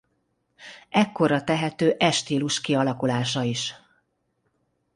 Ekkorra 0.89 1.43
tehető 1.43 1.95
e 1.99 2.11
stílus 2.11 2.61
kialakulása 2.61 3.43
is. 3.43 3.75